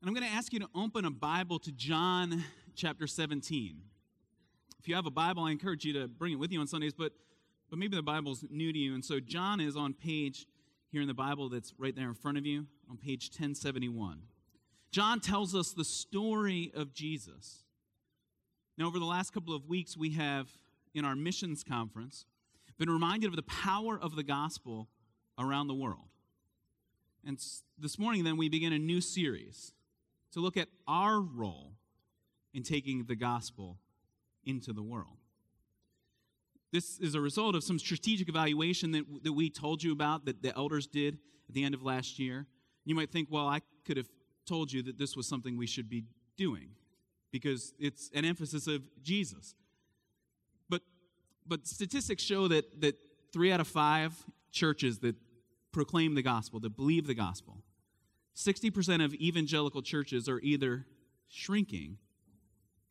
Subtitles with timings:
[0.00, 2.42] And I'm going to ask you to open a Bible to John
[2.74, 3.82] chapter 17.
[4.78, 6.94] If you have a Bible, I encourage you to bring it with you on Sundays,
[6.94, 7.12] but,
[7.68, 8.94] but maybe the Bible's new to you.
[8.94, 10.46] And so John is on page
[10.90, 14.22] here in the Bible that's right there in front of you on page 1071.
[14.90, 17.64] John tells us the story of Jesus.
[18.78, 20.48] Now, over the last couple of weeks, we have,
[20.94, 22.24] in our missions conference,
[22.78, 24.88] been reminded of the power of the gospel
[25.38, 26.08] around the world.
[27.22, 27.38] And
[27.78, 29.74] this morning, then, we begin a new series
[30.32, 31.72] to look at our role
[32.54, 33.78] in taking the gospel
[34.44, 35.18] into the world.
[36.72, 40.42] This is a result of some strategic evaluation that, that we told you about that
[40.42, 42.46] the elders did at the end of last year.
[42.84, 44.08] You might think, well, I could have
[44.46, 46.04] told you that this was something we should be
[46.36, 46.70] doing
[47.32, 49.54] because it's an emphasis of Jesus.
[50.68, 50.82] But,
[51.46, 52.96] but statistics show that, that
[53.32, 54.14] three out of five
[54.52, 55.16] churches that
[55.72, 57.62] proclaim the gospel, that believe the gospel,
[58.36, 60.86] 60% of evangelical churches are either
[61.28, 61.98] shrinking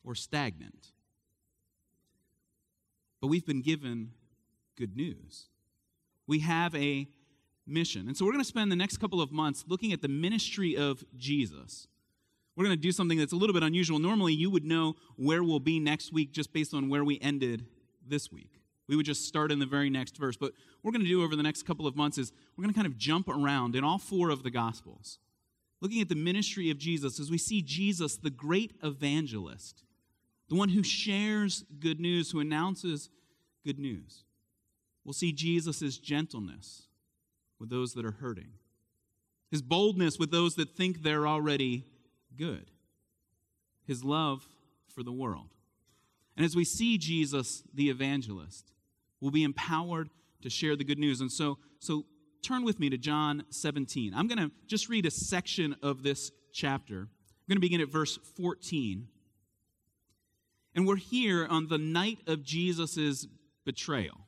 [0.03, 0.91] or stagnant.
[3.21, 4.12] But we've been given
[4.77, 5.48] good news.
[6.27, 7.07] We have a
[7.67, 8.07] mission.
[8.07, 10.76] And so we're going to spend the next couple of months looking at the ministry
[10.76, 11.87] of Jesus.
[12.55, 13.99] We're going to do something that's a little bit unusual.
[13.99, 17.65] Normally, you would know where we'll be next week just based on where we ended
[18.05, 18.62] this week.
[18.87, 20.35] We would just start in the very next verse.
[20.35, 22.73] But what we're going to do over the next couple of months is we're going
[22.73, 25.20] to kind of jump around in all four of the Gospels
[25.82, 29.84] looking at the ministry of Jesus as we see Jesus, the great evangelist,
[30.49, 33.10] the one who shares good news, who announces
[33.66, 34.24] good news.
[35.05, 36.88] We'll see Jesus' gentleness
[37.60, 38.52] with those that are hurting,
[39.52, 41.85] his boldness with those that think they're already
[42.38, 42.72] good,
[43.85, 44.48] his love
[44.88, 45.50] for the world.
[46.35, 48.72] And as we see Jesus, the evangelist,
[49.20, 50.10] we'll be empowered
[50.41, 51.20] to share the good news.
[51.20, 52.05] And so, so
[52.41, 54.13] turn with me to John 17.
[54.15, 56.99] I'm going to just read a section of this chapter.
[56.99, 57.07] I'm
[57.48, 59.07] going to begin at verse 14.
[60.76, 63.27] And we're here on the night of Jesus'
[63.65, 64.22] betrayal,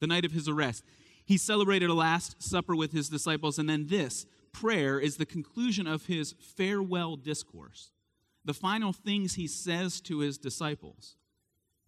[0.00, 0.84] the night of his arrest.
[1.24, 5.86] He celebrated a Last Supper with his disciples, and then this prayer is the conclusion
[5.86, 7.90] of his farewell discourse,
[8.44, 11.16] the final things he says to his disciples.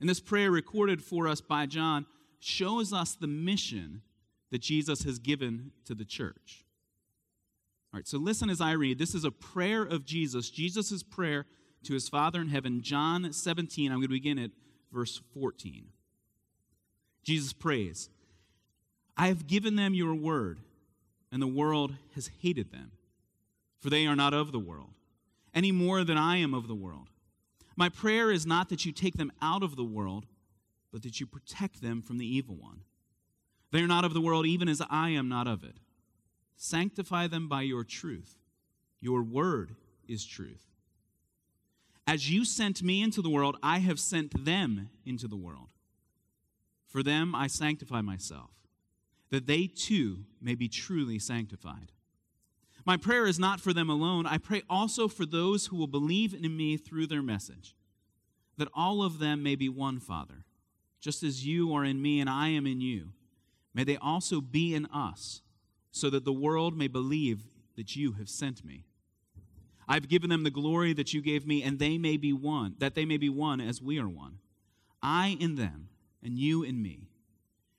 [0.01, 2.07] And this prayer, recorded for us by John,
[2.39, 4.03] shows us the mission
[4.51, 6.65] that Jesus has given to the church.
[7.93, 8.99] All right, so listen as I read.
[8.99, 11.47] This is a prayer of Jesus, Jesus' prayer
[11.85, 12.83] to his Father in heaven.
[12.83, 14.51] John 17, I'm going to begin at
[14.93, 15.87] verse 14.
[17.23, 18.09] Jesus prays,
[19.17, 20.61] I have given them your word,
[21.33, 22.93] and the world has hated them,
[23.81, 24.91] for they are not of the world,
[25.55, 27.09] any more than I am of the world.
[27.77, 30.27] My prayer is not that you take them out of the world,
[30.93, 32.81] but that you protect them from the evil one.
[33.73, 35.77] They are not of the world, even as I am not of it.
[36.57, 38.37] Sanctify them by your truth.
[39.01, 39.75] Your word
[40.09, 40.67] is truth.
[42.07, 45.69] As you sent me into the world, I have sent them into the world.
[46.87, 48.51] For them I sanctify myself,
[49.31, 51.93] that they too may be truly sanctified.
[52.87, 54.27] My prayer is not for them alone.
[54.27, 57.75] I pray also for those who will believe in me through their message,
[58.57, 60.45] that all of them may be one, Father,
[61.01, 63.13] just as you are in me and I am in you
[63.77, 65.43] May they also be in us,
[65.93, 67.43] so that the world may believe
[67.77, 68.87] that you have sent me.
[69.87, 72.95] I've given them the glory that you gave me, and they may be one, that
[72.95, 74.39] they may be one as we are one.
[75.03, 75.91] I in them,
[76.23, 77.11] and you in me.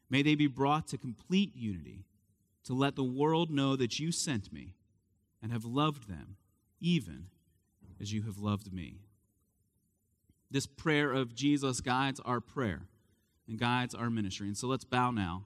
[0.07, 2.05] May they be brought to complete unity,
[2.65, 4.75] to let the world know that you sent me
[5.41, 6.35] and have loved them,
[6.79, 7.25] even
[7.99, 8.99] as you have loved me.
[10.51, 12.81] This prayer of Jesus guides our prayer
[13.47, 14.45] and guides our ministry.
[14.45, 15.45] And so let's bow now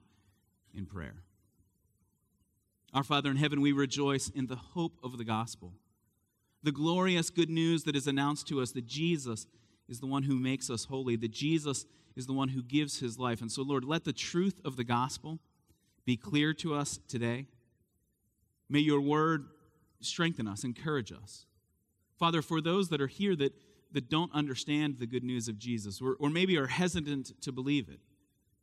[0.75, 1.23] in prayer.
[2.93, 5.73] Our Father in heaven, we rejoice in the hope of the gospel,
[6.63, 9.47] the glorious good news that is announced to us that Jesus
[9.87, 13.17] is the one who makes us holy, that Jesus is the one who gives his
[13.17, 13.41] life.
[13.41, 15.39] And so, Lord, let the truth of the gospel
[16.05, 17.47] be clear to us today.
[18.69, 19.45] May your word
[20.01, 21.45] strengthen us, encourage us.
[22.17, 23.53] Father, for those that are here that,
[23.91, 27.89] that don't understand the good news of Jesus, or, or maybe are hesitant to believe
[27.89, 27.99] it,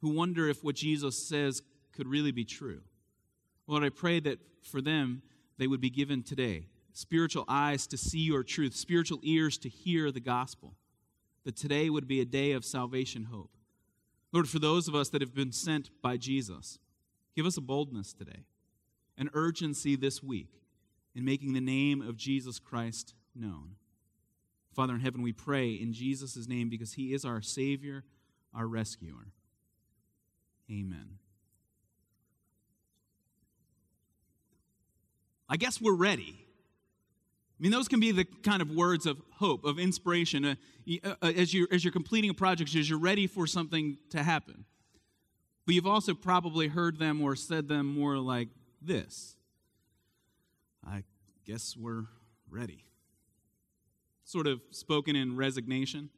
[0.01, 1.63] who wonder if what Jesus says
[1.99, 2.81] could really be true.
[3.67, 5.21] Lord, I pray that for them,
[5.59, 10.13] they would be given today spiritual eyes to see your truth, spiritual ears to hear
[10.13, 10.75] the gospel,
[11.45, 13.51] that today would be a day of salvation hope.
[14.33, 16.79] Lord, for those of us that have been sent by Jesus,
[17.35, 18.45] give us a boldness today,
[19.17, 20.61] an urgency this week
[21.17, 23.73] in making the name of Jesus Christ known.
[24.73, 28.05] Father in heaven, we pray in Jesus' name because he is our Savior,
[28.55, 29.33] our rescuer.
[30.71, 31.19] Amen.
[35.49, 36.37] I guess we're ready.
[37.59, 40.55] I mean, those can be the kind of words of hope, of inspiration, uh,
[41.03, 44.23] uh, uh, as, you're, as you're completing a project, as you're ready for something to
[44.23, 44.65] happen.
[45.67, 48.49] But you've also probably heard them or said them more like
[48.81, 49.35] this
[50.87, 51.03] I
[51.45, 52.05] guess we're
[52.49, 52.85] ready.
[54.25, 56.11] Sort of spoken in resignation.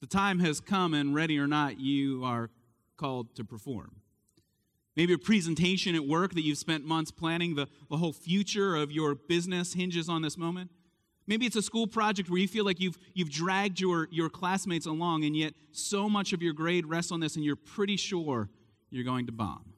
[0.00, 2.50] The time has come, and ready or not, you are
[2.96, 3.96] called to perform.
[4.98, 8.90] Maybe a presentation at work that you've spent months planning, the, the whole future of
[8.90, 10.72] your business hinges on this moment.
[11.28, 14.86] Maybe it's a school project where you feel like you've, you've dragged your, your classmates
[14.86, 18.48] along, and yet so much of your grade rests on this, and you're pretty sure
[18.90, 19.72] you're going to bomb.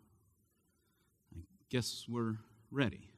[1.37, 2.37] I guess we're
[2.71, 3.11] ready.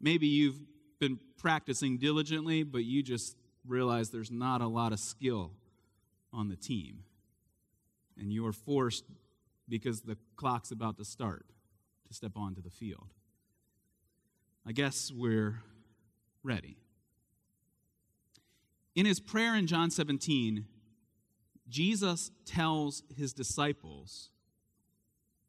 [0.00, 0.58] Maybe you've
[1.00, 5.50] been practicing diligently, but you just realize there's not a lot of skill
[6.32, 7.00] on the team.
[8.18, 9.04] And you are forced
[9.70, 11.46] because the clock's about to start
[12.08, 13.14] to step onto the field.
[14.66, 15.62] I guess we're
[16.42, 16.76] ready.
[18.94, 20.66] In his prayer in John 17,
[21.68, 24.30] Jesus tells his disciples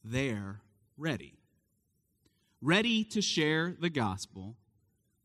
[0.03, 0.61] they're
[0.97, 1.33] ready.
[2.61, 4.55] Ready to share the gospel.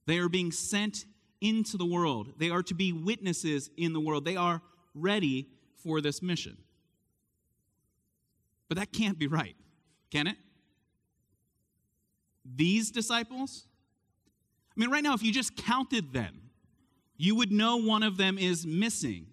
[0.07, 1.05] They are being sent
[1.41, 2.33] into the world.
[2.39, 4.25] They are to be witnesses in the world.
[4.25, 4.63] They are
[4.95, 5.49] ready
[5.83, 6.57] for this mission.
[8.69, 9.57] But that can't be right,
[10.11, 10.37] can it?
[12.45, 13.67] These disciples?
[14.77, 16.51] I mean, right now, if you just counted them,
[17.17, 19.27] you would know one of them is missing.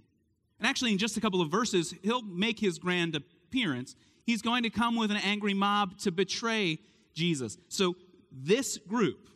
[0.60, 3.96] And actually, in just a couple of verses, he'll make his grand appearance.
[4.26, 6.80] He's going to come with an angry mob to betray
[7.14, 7.58] Jesus.
[7.68, 7.96] So,
[8.32, 9.30] this group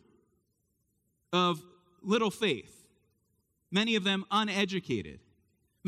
[1.32, 1.62] of
[2.02, 2.86] little faith,
[3.70, 5.20] many of them uneducated,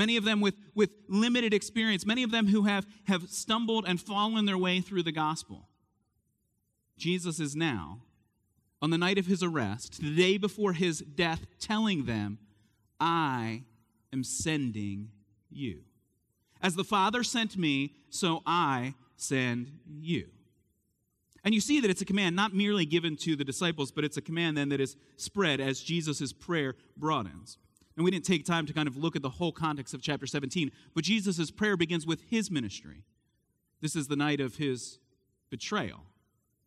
[0.01, 4.01] many of them with, with limited experience, many of them who have, have stumbled and
[4.01, 5.69] fallen their way through the gospel.
[6.97, 8.01] Jesus is now,
[8.81, 12.39] on the night of his arrest, the day before his death, telling them,
[12.99, 13.65] I
[14.11, 15.11] am sending
[15.51, 15.83] you.
[16.63, 20.29] As the Father sent me, so I send you.
[21.45, 24.17] And you see that it's a command not merely given to the disciples, but it's
[24.17, 27.59] a command then that is spread as Jesus' prayer broadens.
[28.01, 30.27] And we didn't take time to kind of look at the whole context of chapter
[30.27, 33.05] 17, but Jesus' prayer begins with his ministry.
[33.83, 34.99] This is the night of his
[35.51, 36.07] betrayal.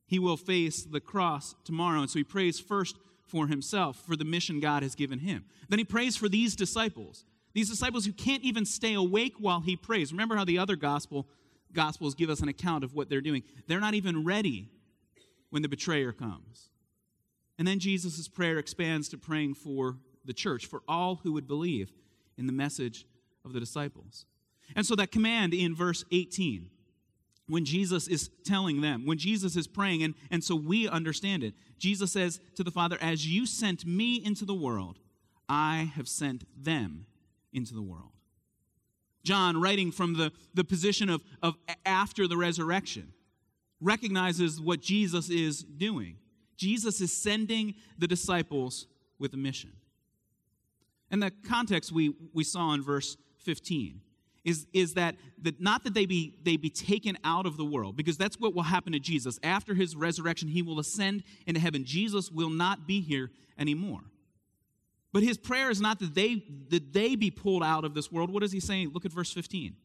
[0.05, 4.23] He will face the cross tomorrow, and so he prays first for himself, for the
[4.23, 5.45] mission God has given him.
[5.69, 7.25] Then he prays for these disciples,
[7.55, 10.11] these disciples who can't even stay awake while he prays.
[10.11, 11.27] Remember how the other gospel
[11.73, 13.41] gospels give us an account of what they're doing.
[13.65, 14.69] They're not even ready
[15.49, 16.69] when the betrayer comes.
[17.57, 21.91] And then Jesus' prayer expands to praying for the church, for all who would believe
[22.37, 23.05] in the message
[23.45, 24.25] of the disciples.
[24.75, 26.69] And so that command in verse 18,
[27.47, 31.53] when Jesus is telling them, when Jesus is praying, and, and so we understand it,
[31.77, 34.99] Jesus says to the Father, As you sent me into the world,
[35.49, 37.05] I have sent them
[37.51, 38.11] into the world.
[39.23, 41.55] John, writing from the, the position of, of
[41.85, 43.13] after the resurrection,
[43.79, 46.17] recognizes what Jesus is doing.
[46.57, 48.87] Jesus is sending the disciples
[49.19, 49.71] with a mission.
[51.13, 54.01] And the context we, we saw in verse 15
[54.43, 57.95] is, is that, that not that they be, they be taken out of the world,
[57.95, 59.39] because that's what will happen to Jesus.
[59.43, 61.85] After his resurrection, he will ascend into heaven.
[61.85, 63.29] Jesus will not be here
[63.59, 64.01] anymore.
[65.13, 68.33] But his prayer is not that they, that they be pulled out of this world.
[68.33, 68.89] What is he saying?
[68.91, 69.75] Look at verse 15.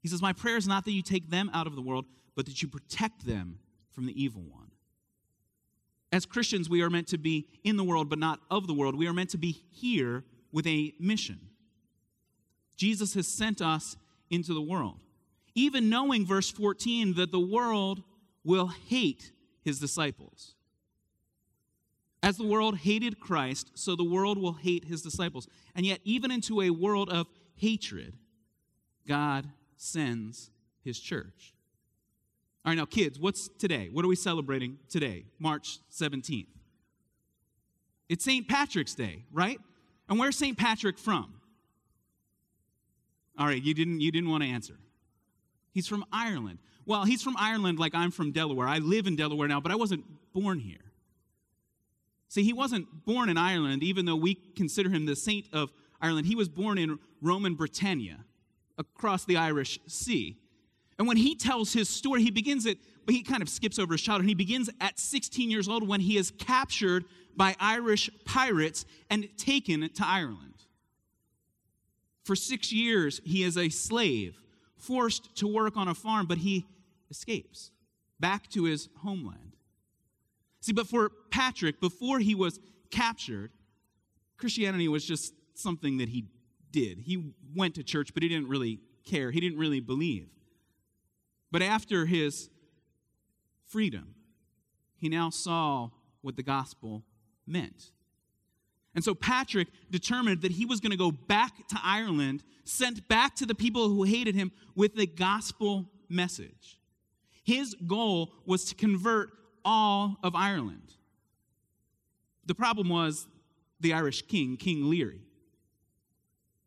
[0.00, 2.46] He says, My prayer is not that you take them out of the world, but
[2.46, 3.58] that you protect them
[3.90, 4.70] from the evil one.
[6.12, 8.96] As Christians, we are meant to be in the world, but not of the world.
[8.96, 11.40] We are meant to be here with a mission.
[12.76, 13.96] Jesus has sent us
[14.30, 15.00] into the world.
[15.54, 18.02] Even knowing, verse 14, that the world
[18.44, 19.32] will hate
[19.64, 20.54] his disciples.
[22.22, 25.48] As the world hated Christ, so the world will hate his disciples.
[25.74, 28.14] And yet, even into a world of hatred,
[29.06, 30.50] God sends
[30.82, 31.54] his church.
[32.64, 33.88] All right, now, kids, what's today?
[33.92, 36.48] What are we celebrating today, March 17th?
[38.08, 38.48] It's St.
[38.48, 39.60] Patrick's Day, right?
[40.08, 40.56] And where's St.
[40.56, 41.34] Patrick from?
[43.38, 44.74] All right, you didn't, you didn't want to answer.
[45.72, 46.58] He's from Ireland.
[46.86, 48.68] Well, he's from Ireland like I'm from Delaware.
[48.68, 50.78] I live in Delaware now, but I wasn't born here.
[52.28, 56.26] See, he wasn't born in Ireland, even though we consider him the saint of Ireland.
[56.26, 58.24] He was born in Roman Britannia,
[58.78, 60.36] across the Irish Sea.
[60.98, 62.78] And when he tells his story, he begins it,
[63.14, 64.28] he kind of skips over his childhood.
[64.28, 67.04] He begins at 16 years old when he is captured
[67.36, 70.54] by Irish pirates and taken to Ireland.
[72.24, 74.36] For six years, he is a slave,
[74.76, 76.66] forced to work on a farm, but he
[77.10, 77.70] escapes
[78.18, 79.56] back to his homeland.
[80.60, 82.58] See, but for Patrick, before he was
[82.90, 83.52] captured,
[84.36, 86.24] Christianity was just something that he
[86.72, 86.98] did.
[86.98, 89.30] He went to church, but he didn't really care.
[89.30, 90.28] He didn't really believe.
[91.52, 92.50] But after his
[93.68, 94.14] freedom,
[94.96, 95.90] he now saw
[96.22, 97.04] what the gospel
[97.46, 97.92] meant.
[98.94, 103.36] And so Patrick determined that he was going to go back to Ireland, sent back
[103.36, 106.78] to the people who hated him with the gospel message.
[107.44, 109.30] His goal was to convert
[109.64, 110.94] all of Ireland.
[112.46, 113.26] The problem was
[113.80, 115.20] the Irish king, King Leary.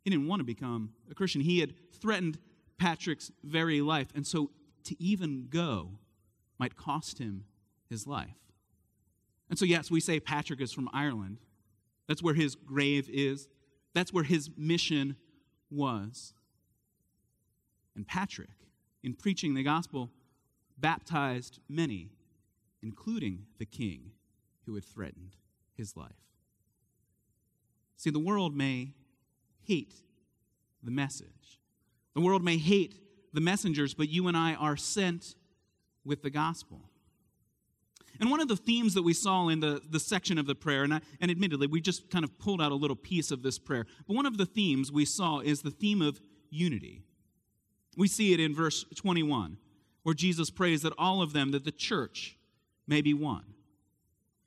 [0.04, 1.42] He didn't want to become a Christian.
[1.42, 2.38] He had threatened
[2.78, 4.08] Patrick's very life.
[4.14, 4.52] And so
[4.86, 5.92] to even go
[6.60, 7.46] might cost him
[7.90, 8.36] his life.
[9.50, 11.38] And so, yes, we say Patrick is from Ireland.
[12.08, 13.48] That's where his grave is,
[13.94, 15.16] that's where his mission
[15.72, 16.34] was.
[17.96, 18.50] And Patrick,
[19.04, 20.12] in preaching the gospel,
[20.78, 22.12] baptized many,
[22.82, 24.12] including the king
[24.66, 25.36] who had threatened
[25.76, 26.12] his life.
[27.98, 28.94] See, the world may
[29.62, 29.96] hate
[30.84, 31.60] the message,
[32.14, 32.96] the world may hate
[33.34, 35.36] the messengers, but you and I are sent
[36.10, 36.82] with the gospel.
[38.20, 40.84] And one of the themes that we saw in the, the section of the prayer,
[40.84, 43.58] and, I, and admittedly, we just kind of pulled out a little piece of this
[43.58, 47.04] prayer, but one of the themes we saw is the theme of unity.
[47.96, 49.58] We see it in verse 21,
[50.04, 52.38] where Jesus prays that all of them, that the church
[52.88, 53.46] may be one.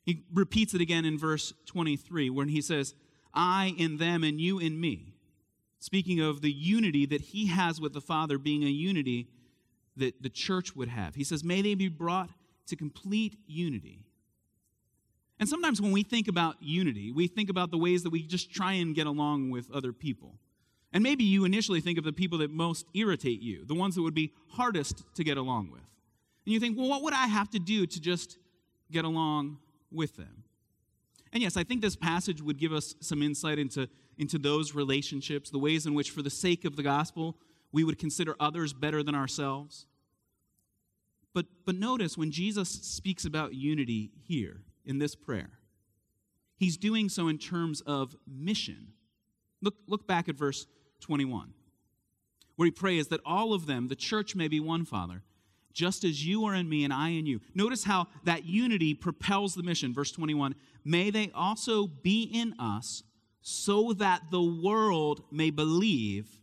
[0.05, 2.95] He repeats it again in verse 23, when he says,
[3.33, 5.15] I in them and you in me.
[5.79, 9.29] Speaking of the unity that he has with the Father being a unity
[9.97, 11.15] that the church would have.
[11.15, 12.31] He says, May they be brought
[12.67, 14.05] to complete unity.
[15.39, 18.53] And sometimes when we think about unity, we think about the ways that we just
[18.53, 20.37] try and get along with other people.
[20.93, 24.03] And maybe you initially think of the people that most irritate you, the ones that
[24.03, 25.83] would be hardest to get along with.
[26.45, 28.39] And you think, well, what would I have to do to just
[28.91, 29.59] get along
[29.91, 30.45] with them?
[31.33, 35.51] And yes, I think this passage would give us some insight into, into those relationships,
[35.51, 37.37] the ways in which, for the sake of the gospel,
[37.73, 39.87] we would consider others better than ourselves.
[41.35, 45.51] But, but notice when Jesus speaks about unity here in this prayer,
[46.57, 48.89] he's doing so in terms of mission.
[49.63, 50.67] Look, look back at verse
[51.01, 51.55] 21,
[52.57, 55.23] where he prays that all of them, the church, may be one, Father,
[55.73, 57.41] just as you are in me and I in you.
[57.55, 59.95] Notice how that unity propels the mission.
[59.95, 63.05] Verse 21 May they also be in us,
[63.41, 66.42] so that the world may believe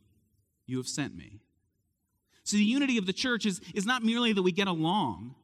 [0.69, 1.39] you have sent me.
[2.43, 5.35] So the unity of the church is, is not merely that we get along,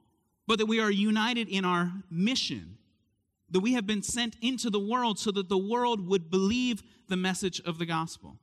[0.47, 2.77] but that we are united in our mission,
[3.49, 7.17] that we have been sent into the world so that the world would believe the
[7.17, 8.37] message of the gospel.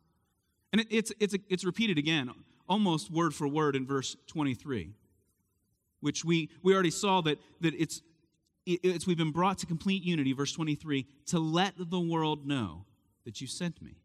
[0.73, 2.31] And it, it's, it's, it's repeated again,
[2.69, 4.93] almost word for word in verse 23,
[6.01, 8.01] which we, we already saw that, that it's,
[8.65, 12.85] it's we've been brought to complete unity, verse 23, to let the world know
[13.25, 13.97] that you sent me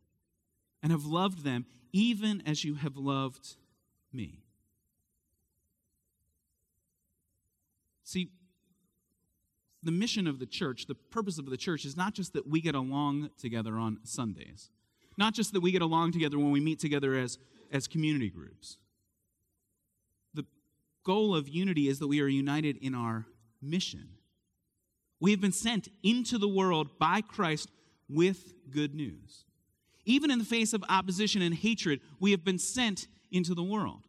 [0.82, 3.56] and have loved them even as you have loved
[4.14, 4.44] me.
[8.04, 8.30] See,
[9.84, 12.62] the mission of the church, the purpose of the church is not just that we
[12.62, 14.70] get along together on Sundays,
[15.18, 17.38] not just that we get along together when we meet together as,
[17.72, 18.78] as community groups.
[20.34, 20.46] The
[21.04, 23.26] goal of unity is that we are united in our
[23.62, 24.10] mission.
[25.20, 27.70] We have been sent into the world by Christ
[28.08, 29.47] with good news.
[30.08, 34.08] Even in the face of opposition and hatred, we have been sent into the world.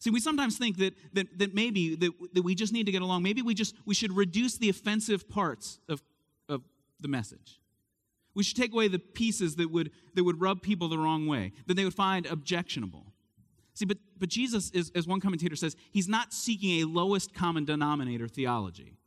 [0.00, 3.00] See, we sometimes think that, that, that maybe that, that we just need to get
[3.00, 3.22] along.
[3.22, 6.02] Maybe we just we should reduce the offensive parts of,
[6.48, 6.62] of
[7.00, 7.60] the message.
[8.34, 11.52] We should take away the pieces that would, that would rub people the wrong way,
[11.66, 13.06] that they would find objectionable.
[13.74, 17.64] See, but, but Jesus, is, as one commentator says, he's not seeking a lowest common
[17.64, 18.98] denominator theology.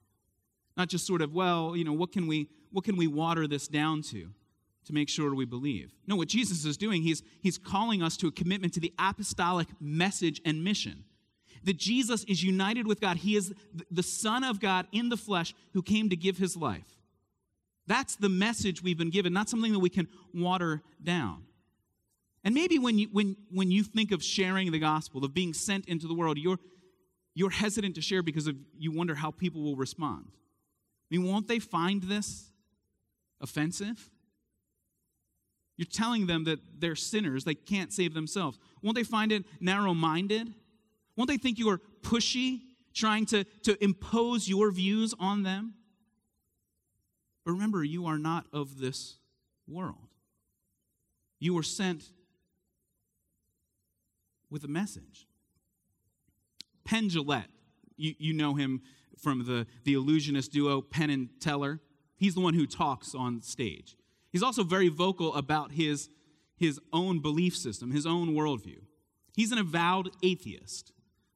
[0.78, 3.68] Not just sort of, well, you know, what can we, what can we water this
[3.68, 4.30] down to?
[4.90, 5.94] To make sure we believe.
[6.08, 9.68] No, what Jesus is doing, he's, he's calling us to a commitment to the apostolic
[9.80, 11.04] message and mission.
[11.64, 13.18] That Jesus is united with God.
[13.18, 13.54] He is
[13.92, 16.98] the Son of God in the flesh who came to give his life.
[17.86, 21.44] That's the message we've been given, not something that we can water down.
[22.44, 25.88] And maybe when you, when, when you think of sharing the gospel, of being sent
[25.88, 26.58] into the world, you're,
[27.36, 30.26] you're hesitant to share because of, you wonder how people will respond.
[30.32, 32.50] I mean, won't they find this
[33.40, 34.10] offensive?
[35.80, 38.60] You're telling them that they're sinners, they can't save themselves.
[38.82, 40.54] Won't they find it narrow minded?
[41.16, 45.76] Won't they think you are pushy, trying to, to impose your views on them?
[47.46, 49.20] But remember, you are not of this
[49.70, 50.10] world.
[51.40, 52.04] You were sent
[54.50, 55.28] with a message.
[56.84, 57.48] Penn Jillette,
[57.96, 58.82] you, you know him
[59.18, 61.80] from the, the illusionist duo Penn and Teller.
[62.18, 63.96] He's the one who talks on stage.
[64.32, 66.10] He's also very vocal about his,
[66.58, 68.82] his own belief system, his own worldview.
[69.36, 70.92] He's an avowed atheist,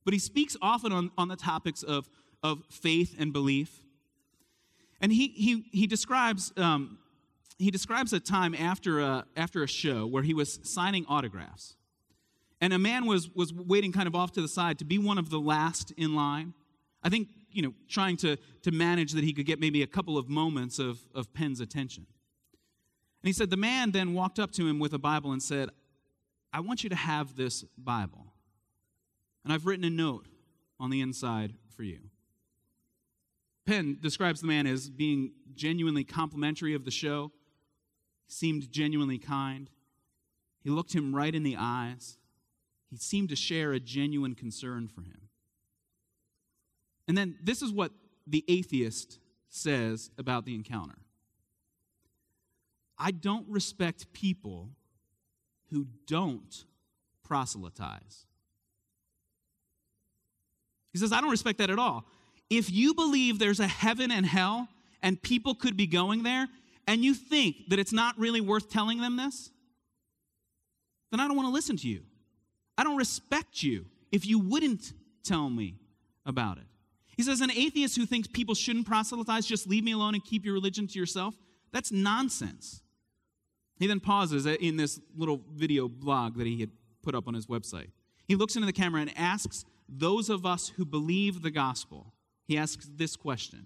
[0.06, 2.10] but he speaks often on, on the topics of,
[2.42, 3.84] of faith and belief.
[5.02, 6.98] And he, he, he, describes, um,
[7.58, 11.76] he describes a time after a, after a show where he was signing autographs.
[12.62, 15.18] And a man was, was waiting kind of off to the side to be one
[15.18, 16.54] of the last in line.
[17.04, 20.18] I think, you know, trying to, to manage that he could get maybe a couple
[20.18, 22.06] of moments of, of Penn's attention.
[23.24, 25.70] And he said, The man then walked up to him with a Bible and said,
[26.52, 28.34] I want you to have this Bible.
[29.44, 30.28] And I've written a note
[30.80, 32.00] on the inside for you.
[33.66, 37.32] Penn describes the man as being genuinely complimentary of the show,
[38.28, 39.70] he seemed genuinely kind.
[40.62, 42.18] He looked him right in the eyes
[42.94, 45.30] he seemed to share a genuine concern for him.
[47.08, 47.92] And then this is what
[48.28, 49.18] the atheist
[49.50, 51.00] says about the encounter
[52.98, 54.70] I don't respect people
[55.72, 56.66] who don't
[57.24, 58.26] proselytize.
[60.92, 62.06] He says, I don't respect that at all.
[62.50, 64.68] If you believe there's a heaven and hell
[65.02, 66.48] and people could be going there,
[66.86, 69.50] and you think that it's not really worth telling them this,
[71.12, 72.02] then I don't want to listen to you.
[72.78, 75.78] I don't respect you if you wouldn't tell me
[76.26, 76.66] about it.
[77.18, 80.46] He says, an atheist who thinks people shouldn't proselytize, just leave me alone and keep
[80.46, 81.36] your religion to yourself,
[81.72, 82.83] that's nonsense.
[83.84, 86.70] He then pauses in this little video blog that he had
[87.02, 87.90] put up on his website.
[88.26, 92.14] He looks into the camera and asks those of us who believe the gospel,
[92.46, 93.66] he asks this question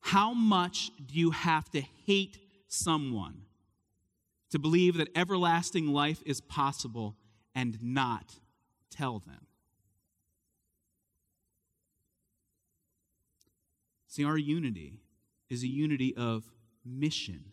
[0.00, 3.42] How much do you have to hate someone
[4.50, 7.14] to believe that everlasting life is possible
[7.54, 8.34] and not
[8.90, 9.46] tell them.
[14.08, 14.94] See, our unity
[15.48, 16.50] is a unity of
[16.84, 17.52] mission.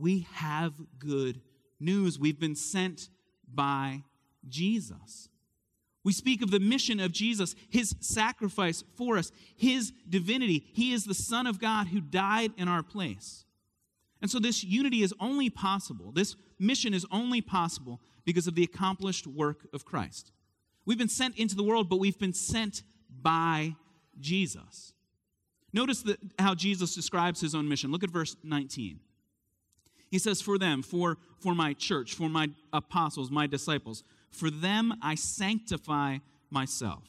[0.00, 1.42] We have good
[1.78, 2.18] news.
[2.18, 3.10] We've been sent
[3.52, 4.02] by
[4.48, 5.28] Jesus.
[6.02, 10.64] We speak of the mission of Jesus, his sacrifice for us, his divinity.
[10.72, 13.44] He is the Son of God who died in our place.
[14.22, 18.64] And so this unity is only possible, this mission is only possible because of the
[18.64, 20.32] accomplished work of Christ.
[20.86, 23.76] We've been sent into the world, but we've been sent by
[24.18, 24.94] Jesus.
[25.72, 26.04] Notice
[26.38, 27.92] how Jesus describes his own mission.
[27.92, 29.00] Look at verse 19.
[30.10, 34.94] He says, For them, for, for my church, for my apostles, my disciples, for them
[35.02, 36.18] I sanctify
[36.50, 37.04] myself,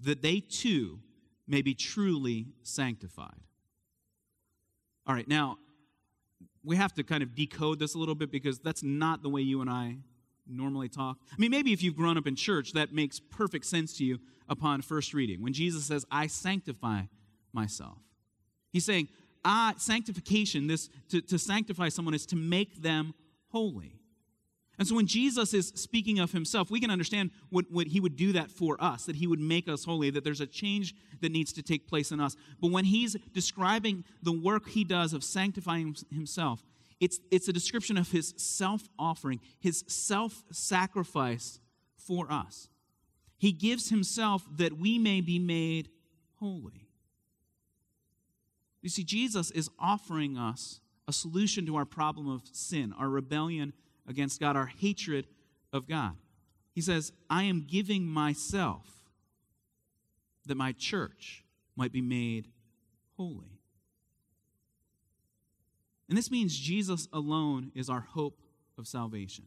[0.00, 1.00] that they too
[1.46, 3.40] may be truly sanctified.
[5.06, 5.58] All right, now
[6.62, 9.40] we have to kind of decode this a little bit because that's not the way
[9.40, 9.96] you and I
[10.46, 11.18] normally talk.
[11.32, 14.18] I mean, maybe if you've grown up in church, that makes perfect sense to you
[14.48, 15.42] upon first reading.
[15.42, 17.02] When Jesus says, I sanctify
[17.52, 17.98] myself,
[18.72, 19.08] he's saying,
[19.44, 23.14] ah, sanctification, this to, to sanctify someone is to make them
[23.48, 24.00] holy.
[24.78, 28.16] And so when Jesus is speaking of himself, we can understand what, what he would
[28.16, 31.32] do that for us, that he would make us holy, that there's a change that
[31.32, 32.34] needs to take place in us.
[32.62, 36.64] But when he's describing the work he does of sanctifying himself,
[36.98, 41.60] it's, it's a description of his self offering, his self sacrifice
[41.98, 42.70] for us.
[43.36, 45.90] He gives himself that we may be made
[46.38, 46.89] holy.
[48.82, 53.72] You see, Jesus is offering us a solution to our problem of sin, our rebellion
[54.08, 55.26] against God, our hatred
[55.72, 56.16] of God.
[56.72, 58.86] He says, I am giving myself
[60.46, 61.44] that my church
[61.76, 62.48] might be made
[63.16, 63.60] holy.
[66.08, 68.40] And this means Jesus alone is our hope
[68.78, 69.44] of salvation.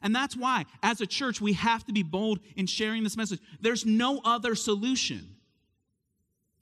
[0.00, 3.40] And that's why, as a church, we have to be bold in sharing this message.
[3.60, 5.36] There's no other solution.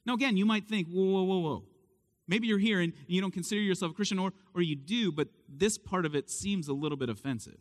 [0.07, 1.65] Now, again, you might think, whoa, whoa, whoa, whoa.
[2.27, 5.29] Maybe you're here and you don't consider yourself a Christian, or, or you do, but
[5.49, 7.59] this part of it seems a little bit offensive.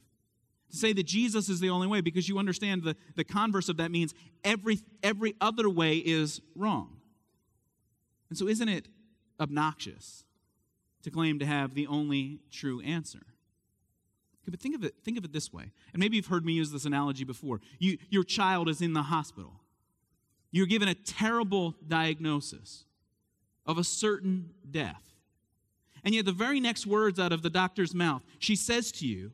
[0.72, 3.78] To say that Jesus is the only way, because you understand the, the converse of
[3.78, 6.98] that means every, every other way is wrong.
[8.30, 8.88] And so, isn't it
[9.40, 10.24] obnoxious
[11.02, 13.22] to claim to have the only true answer?
[14.48, 16.72] But think of it, think of it this way, and maybe you've heard me use
[16.72, 17.62] this analogy before.
[17.78, 19.62] You, your child is in the hospital.
[20.52, 22.86] You're given a terrible diagnosis
[23.66, 25.04] of a certain death.
[26.04, 29.32] And yet, the very next words out of the doctor's mouth, she says to you,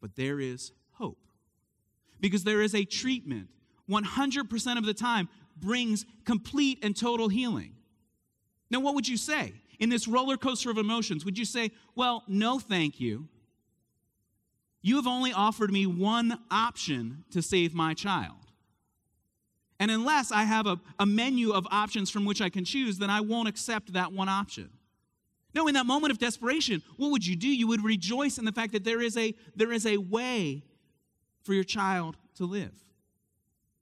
[0.00, 1.18] But there is hope.
[2.20, 3.48] Because there is a treatment,
[3.88, 7.74] 100% of the time, brings complete and total healing.
[8.70, 11.24] Now, what would you say in this roller coaster of emotions?
[11.24, 13.28] Would you say, Well, no, thank you?
[14.80, 18.43] You have only offered me one option to save my child.
[19.84, 23.10] And unless I have a, a menu of options from which I can choose, then
[23.10, 24.70] I won't accept that one option.
[25.54, 27.48] No, in that moment of desperation, what would you do?
[27.48, 30.64] You would rejoice in the fact that there is a, there is a way
[31.42, 32.72] for your child to live.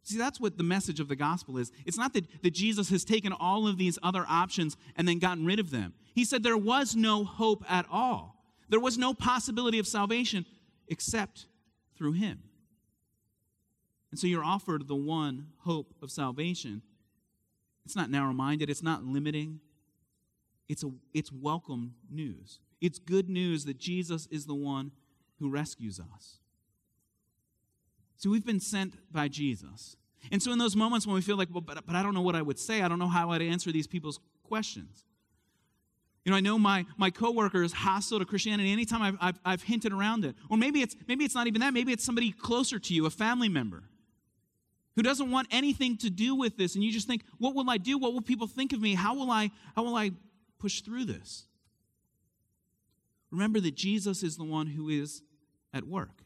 [0.03, 1.71] See, that's what the message of the gospel is.
[1.87, 5.47] It's not that, that Jesus has taken all of these other options and then gotten
[5.47, 5.95] rid of them.
[6.17, 10.47] He said there was no hope at all, there was no possibility of salvation
[10.88, 11.47] except
[11.97, 12.41] through him.
[14.12, 16.83] And so you're offered the one hope of salvation.
[17.85, 19.59] It's not narrow minded, it's not limiting,
[20.68, 22.61] it's, a, it's welcome news.
[22.81, 24.92] It's good news that Jesus is the one
[25.38, 26.38] who rescues us.
[28.16, 29.96] So we've been sent by Jesus.
[30.31, 32.20] And so in those moments when we feel like, well, but, but I don't know
[32.20, 35.05] what I would say, I don't know how I'd answer these people's questions.
[36.25, 39.62] You know, I know my, my coworker is hostile to Christianity anytime I've, I've, I've
[39.62, 40.37] hinted around it.
[40.48, 41.75] Or maybe it's, maybe it's not even that.
[41.75, 43.83] Maybe it's somebody closer to you, a family member,
[44.97, 46.75] who doesn't want anything to do with this.
[46.75, 47.99] And you just think, what will I do?
[47.99, 48.95] What will people think of me?
[48.95, 50.13] How will I, how will I
[50.59, 51.47] push through this?
[53.31, 55.23] Remember that Jesus is the one who is
[55.73, 56.23] at work.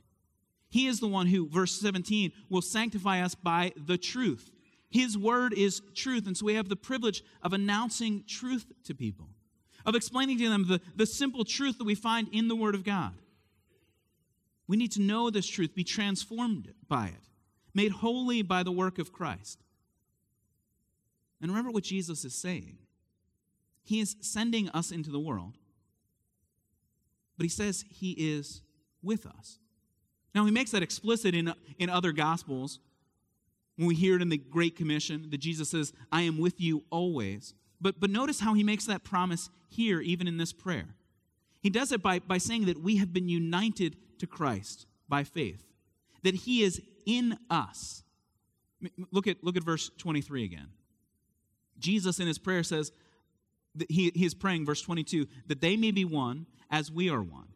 [0.69, 4.51] He is the one who, verse 17, will sanctify us by the truth.
[4.91, 6.27] His word is truth.
[6.27, 9.29] And so we have the privilege of announcing truth to people,
[9.85, 12.85] of explaining to them the, the simple truth that we find in the word of
[12.85, 13.15] God.
[14.67, 17.29] We need to know this truth, be transformed by it,
[17.77, 19.62] made holy by the work of Christ.
[21.43, 22.79] And remember what Jesus is saying.
[23.85, 25.59] He is sending us into the world,
[27.37, 28.62] but he says he is
[29.03, 29.59] with us.
[30.35, 32.81] Now, he makes that explicit in, in other gospels.
[33.77, 36.83] When we hear it in the Great Commission, that Jesus says, I am with you
[36.91, 37.53] always.
[37.79, 40.95] But, but notice how he makes that promise here, even in this prayer.
[41.61, 45.62] He does it by, by saying that we have been united to Christ by faith,
[46.23, 48.03] that he is in us.
[49.11, 50.69] Look at, look at verse 23 again.
[51.79, 52.92] Jesus in his prayer says,
[53.77, 57.23] that he, he is praying, verse 22, that they may be one as we are
[57.23, 57.49] one.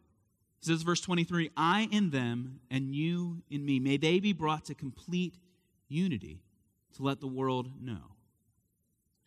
[0.61, 3.79] He says, verse 23, I in them and you in me.
[3.79, 5.37] May they be brought to complete
[5.87, 6.41] unity
[6.95, 8.01] to let the world know.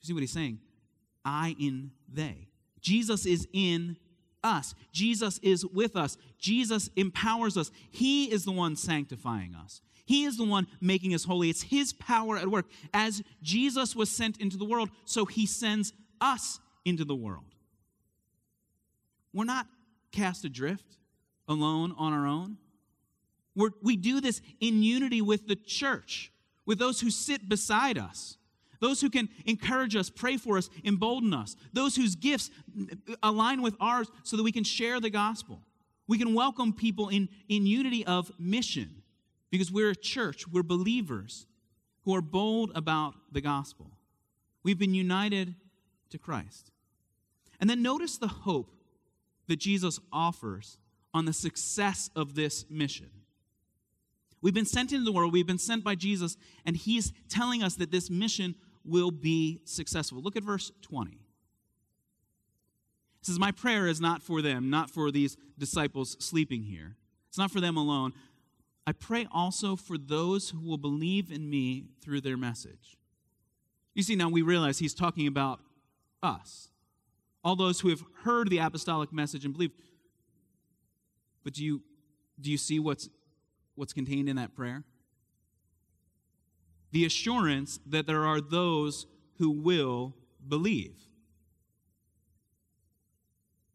[0.00, 0.60] You see what he's saying?
[1.24, 2.48] I in they.
[2.80, 3.96] Jesus is in
[4.44, 4.74] us.
[4.92, 6.16] Jesus is with us.
[6.38, 7.70] Jesus empowers us.
[7.90, 9.80] He is the one sanctifying us.
[10.04, 11.50] He is the one making us holy.
[11.50, 12.66] It's His power at work.
[12.92, 17.44] As Jesus was sent into the world, so He sends us into the world.
[19.32, 19.66] We're not
[20.12, 20.96] cast adrift
[21.48, 22.58] alone on our own.
[23.56, 26.32] We're, we do this in unity with the church,
[26.66, 28.36] with those who sit beside us,
[28.80, 32.50] those who can encourage us, pray for us, embolden us, those whose gifts
[33.22, 35.60] align with ours so that we can share the gospel.
[36.06, 39.02] We can welcome people in, in unity of mission
[39.54, 41.46] because we're a church, we're believers
[42.04, 43.88] who are bold about the gospel.
[44.64, 45.54] We've been united
[46.10, 46.72] to Christ.
[47.60, 48.72] And then notice the hope
[49.46, 50.76] that Jesus offers
[51.14, 53.10] on the success of this mission.
[54.42, 56.36] We've been sent into the world, we've been sent by Jesus,
[56.66, 60.20] and He's telling us that this mission will be successful.
[60.20, 61.12] Look at verse 20.
[61.12, 61.18] It
[63.22, 66.96] says, My prayer is not for them, not for these disciples sleeping here.
[67.28, 68.14] It's not for them alone.
[68.86, 72.98] I pray also for those who will believe in me through their message.
[73.94, 75.60] You see, now we realize he's talking about
[76.22, 76.68] us,
[77.42, 79.74] all those who have heard the apostolic message and believed.
[81.44, 81.82] But do you,
[82.40, 83.08] do you see what's,
[83.74, 84.82] what's contained in that prayer?
[86.92, 89.06] The assurance that there are those
[89.38, 90.14] who will
[90.46, 90.94] believe.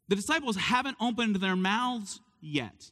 [0.08, 2.92] The disciples haven't opened their mouths yet,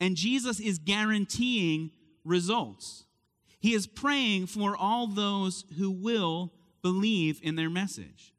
[0.00, 1.90] and Jesus is guaranteeing
[2.24, 3.04] results.
[3.60, 6.52] He is praying for all those who will
[6.82, 8.34] believe in their message.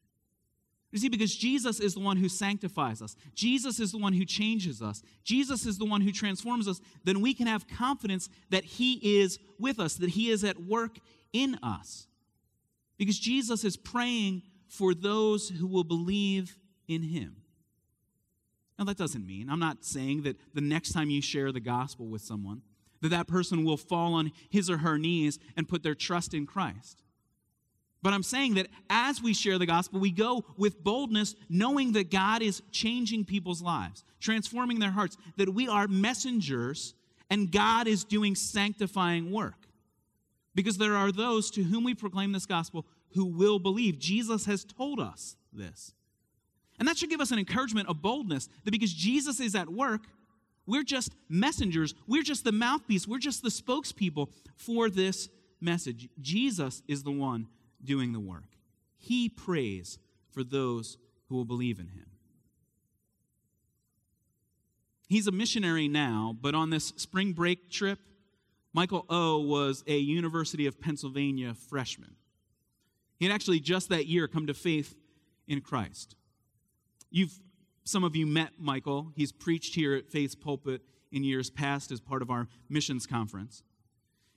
[0.91, 4.24] You see, because Jesus is the one who sanctifies us, Jesus is the one who
[4.24, 8.63] changes us, Jesus is the one who transforms us, then we can have confidence that
[8.63, 11.00] He is with us, that He is at work
[11.34, 12.08] in us.
[12.98, 16.56] Because Jesus is praying for those who will believe
[16.88, 17.36] in Him.
[18.77, 22.07] Now, that doesn't mean, I'm not saying that the next time you share the gospel
[22.07, 22.61] with someone,
[23.01, 26.45] that that person will fall on his or her knees and put their trust in
[26.45, 27.01] Christ.
[28.01, 32.11] But I'm saying that as we share the gospel, we go with boldness, knowing that
[32.11, 36.93] God is changing people's lives, transforming their hearts, that we are messengers
[37.29, 39.67] and God is doing sanctifying work.
[40.53, 43.97] Because there are those to whom we proclaim this gospel who will believe.
[43.97, 45.93] Jesus has told us this.
[46.79, 50.01] And that should give us an encouragement of boldness that because Jesus is at work,
[50.67, 55.29] we're just messengers, we're just the mouthpiece, we're just the spokespeople for this
[55.61, 56.09] message.
[56.21, 57.47] Jesus is the one
[57.83, 58.57] doing the work.
[58.97, 59.99] He prays
[60.31, 60.97] for those
[61.29, 62.07] who will believe in him.
[65.07, 67.99] He's a missionary now, but on this spring break trip,
[68.73, 72.15] Michael O was a University of Pennsylvania freshman.
[73.17, 74.95] He had actually just that year come to faith
[75.47, 76.15] in Christ.
[77.15, 77.39] You've
[77.86, 79.13] some of you met Michael.
[79.15, 80.82] He's preached here at Faith's Pulpit
[81.13, 83.63] in years past as part of our missions conference.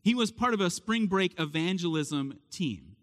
[0.04, 2.94] He was part of a spring break evangelism team.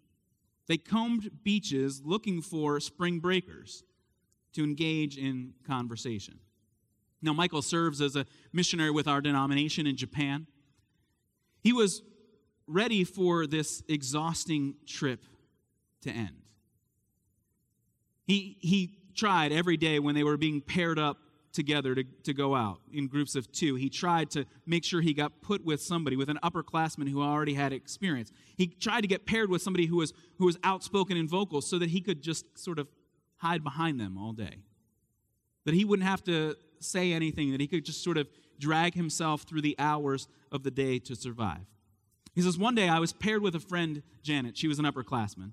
[0.67, 3.83] They combed beaches looking for spring breakers
[4.53, 6.39] to engage in conversation.
[7.21, 10.47] Now, Michael serves as a missionary with our denomination in Japan.
[11.59, 12.01] He was
[12.65, 15.25] ready for this exhausting trip
[16.03, 16.43] to end.
[18.25, 21.17] He, he tried every day when they were being paired up
[21.55, 23.75] together to, to go out in groups of two.
[23.75, 27.53] He tried to make sure he got put with somebody, with an upperclassman who already
[27.53, 28.31] had experience.
[28.57, 31.79] He tried to get paired with somebody who was, who was outspoken in vocals so
[31.79, 32.87] that he could just sort of
[33.37, 34.57] hide behind them all day.
[35.63, 38.27] That he wouldn't have to say anything, that he could just sort of
[38.59, 41.65] drag himself through the hours of the day to survive.
[42.35, 44.57] He says, One day I was paired with a friend, Janet.
[44.57, 45.51] She was an upperclassman.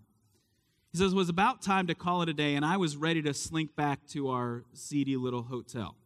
[0.92, 3.22] He says, It was about time to call it a day, and I was ready
[3.22, 5.96] to slink back to our seedy little hotel.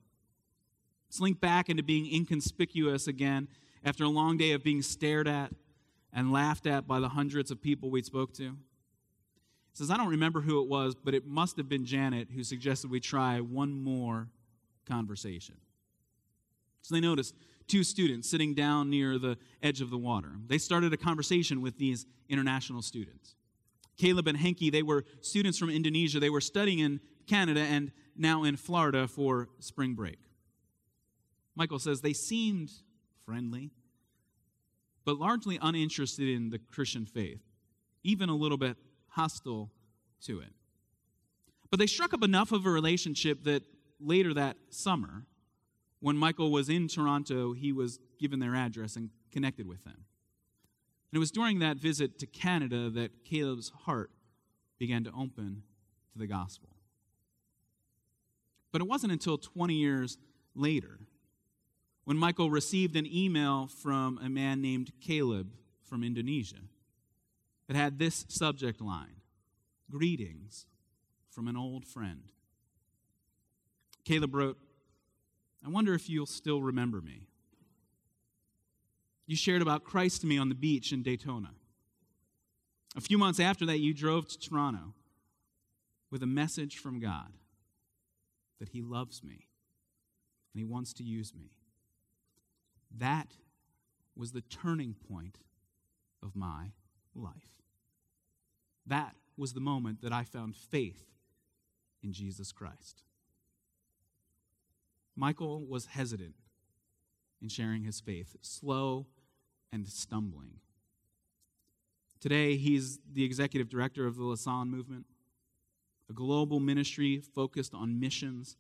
[1.11, 3.49] Slink back into being inconspicuous again
[3.85, 5.53] after a long day of being stared at
[6.12, 8.44] and laughed at by the hundreds of people we spoke to.
[8.44, 8.55] He
[9.72, 12.90] says, I don't remember who it was, but it must have been Janet who suggested
[12.90, 14.29] we try one more
[14.87, 15.57] conversation.
[16.83, 17.35] So they noticed
[17.66, 20.33] two students sitting down near the edge of the water.
[20.46, 23.35] They started a conversation with these international students.
[23.96, 26.20] Caleb and Henke, they were students from Indonesia.
[26.20, 30.18] They were studying in Canada and now in Florida for spring break.
[31.54, 32.70] Michael says they seemed
[33.24, 33.70] friendly,
[35.04, 37.40] but largely uninterested in the Christian faith,
[38.04, 38.76] even a little bit
[39.09, 39.70] hostile
[40.22, 40.52] to it.
[41.70, 43.62] But they struck up enough of a relationship that
[43.98, 45.24] later that summer,
[46.00, 50.04] when Michael was in Toronto, he was given their address and connected with them.
[51.11, 54.11] And it was during that visit to Canada that Caleb's heart
[54.79, 55.62] began to open
[56.12, 56.69] to the gospel.
[58.73, 60.19] But it wasn't until 20 years
[60.55, 60.99] later
[62.05, 65.51] when Michael received an email from a man named Caleb
[65.85, 66.61] from Indonesia
[67.66, 69.21] that had this subject line
[69.90, 70.66] Greetings
[71.31, 72.33] from an old friend.
[74.05, 74.59] Caleb wrote,
[75.64, 77.29] I wonder if you'll still remember me.
[79.26, 81.50] You shared about Christ to me on the beach in Daytona.
[82.96, 84.94] A few months after that, you drove to Toronto
[86.10, 87.32] with a message from God
[88.60, 89.48] that He loves me
[90.54, 91.50] and He wants to use me.
[92.96, 93.32] That
[94.16, 95.38] was the turning point
[96.22, 96.72] of my
[97.14, 97.34] life.
[98.86, 101.04] That was the moment that I found faith
[102.02, 103.02] in Jesus Christ.
[105.14, 106.36] Michael was hesitant
[107.42, 109.06] in sharing his faith, slow
[109.72, 110.61] and stumbling.
[112.20, 115.07] Today, he's the executive director of the Lausanne Movement,
[116.09, 118.57] a global ministry focused on missions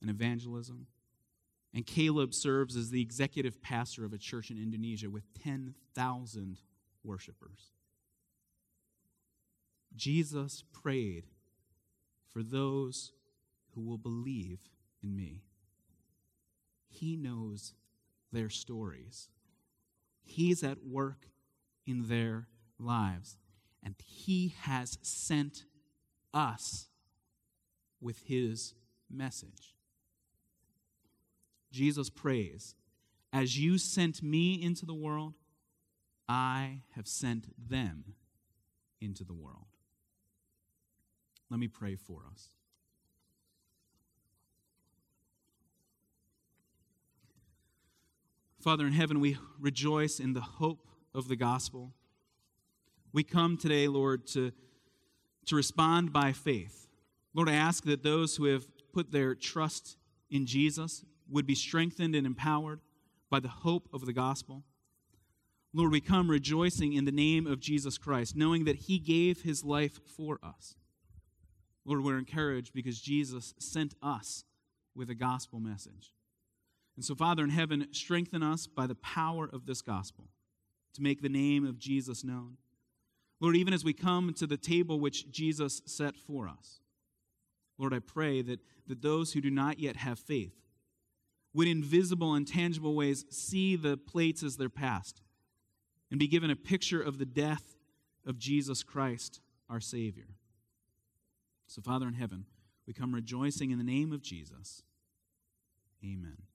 [0.00, 0.86] and evangelism.
[1.74, 6.58] And Caleb serves as the executive pastor of a church in Indonesia with 10,000
[7.04, 7.72] worshipers.
[9.94, 11.24] Jesus prayed
[12.32, 13.12] for those
[13.74, 14.60] who will believe
[15.02, 15.42] in me.
[16.88, 17.74] He knows
[18.32, 19.28] their stories.
[20.30, 21.26] He's at work
[21.86, 22.46] in their
[22.78, 23.36] lives.
[23.82, 25.64] And He has sent
[26.32, 26.86] us
[28.00, 28.74] with His
[29.10, 29.74] message.
[31.72, 32.76] Jesus prays,
[33.32, 35.34] As you sent me into the world,
[36.28, 38.14] I have sent them
[39.00, 39.66] into the world.
[41.50, 42.50] Let me pray for us.
[48.60, 51.94] Father in heaven, we rejoice in the hope of the gospel.
[53.10, 54.52] We come today, Lord, to,
[55.46, 56.86] to respond by faith.
[57.32, 59.96] Lord, I ask that those who have put their trust
[60.30, 62.80] in Jesus would be strengthened and empowered
[63.30, 64.62] by the hope of the gospel.
[65.72, 69.64] Lord, we come rejoicing in the name of Jesus Christ, knowing that he gave his
[69.64, 70.74] life for us.
[71.86, 74.44] Lord, we're encouraged because Jesus sent us
[74.94, 76.12] with a gospel message.
[77.00, 80.28] And so, Father in heaven, strengthen us by the power of this gospel
[80.92, 82.58] to make the name of Jesus known.
[83.40, 86.80] Lord, even as we come to the table which Jesus set for us,
[87.78, 90.52] Lord, I pray that, that those who do not yet have faith
[91.54, 95.22] would, in visible and tangible ways, see the plates as they're passed
[96.10, 97.78] and be given a picture of the death
[98.26, 100.36] of Jesus Christ, our Savior.
[101.66, 102.44] So, Father in heaven,
[102.86, 104.82] we come rejoicing in the name of Jesus.
[106.04, 106.49] Amen.